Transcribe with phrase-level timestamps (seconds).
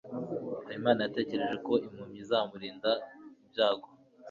[0.65, 2.91] habimana yatekereje ko impumyi izamurinda
[3.45, 3.87] ibyago